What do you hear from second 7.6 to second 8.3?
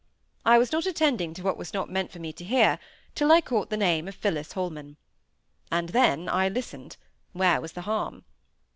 was the harm?